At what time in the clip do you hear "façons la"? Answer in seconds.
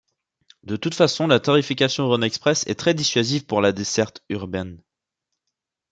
0.95-1.39